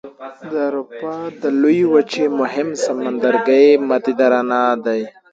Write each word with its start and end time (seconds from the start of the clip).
د 0.49 0.53
اروپا 0.67 1.15
د 1.41 1.43
لویې 1.61 1.85
وچې 1.93 2.25
مهم 2.39 2.67
سمندرګی 2.85 3.67
مدیترانه 3.89 4.61
دی. 4.85 5.01